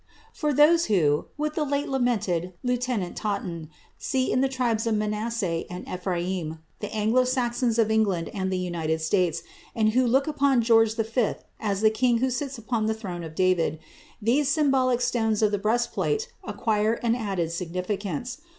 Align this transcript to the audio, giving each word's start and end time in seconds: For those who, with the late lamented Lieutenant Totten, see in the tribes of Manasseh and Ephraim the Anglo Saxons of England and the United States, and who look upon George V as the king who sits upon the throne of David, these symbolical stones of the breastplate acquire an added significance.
For 0.33 0.51
those 0.51 0.85
who, 0.85 1.27
with 1.37 1.53
the 1.53 1.63
late 1.63 1.87
lamented 1.87 2.53
Lieutenant 2.63 3.15
Totten, 3.15 3.69
see 3.99 4.31
in 4.31 4.41
the 4.41 4.49
tribes 4.49 4.87
of 4.87 4.95
Manasseh 4.95 5.65
and 5.69 5.87
Ephraim 5.87 6.57
the 6.79 6.91
Anglo 6.91 7.23
Saxons 7.23 7.77
of 7.77 7.91
England 7.91 8.27
and 8.33 8.51
the 8.51 8.57
United 8.57 9.01
States, 9.01 9.43
and 9.75 9.89
who 9.89 10.07
look 10.07 10.25
upon 10.25 10.63
George 10.63 10.95
V 10.95 11.33
as 11.59 11.81
the 11.81 11.91
king 11.91 12.17
who 12.17 12.31
sits 12.31 12.57
upon 12.57 12.87
the 12.87 12.95
throne 12.95 13.23
of 13.23 13.35
David, 13.35 13.77
these 14.19 14.49
symbolical 14.49 15.01
stones 15.05 15.43
of 15.43 15.51
the 15.51 15.59
breastplate 15.59 16.33
acquire 16.43 16.93
an 16.93 17.13
added 17.13 17.51
significance. 17.51 18.41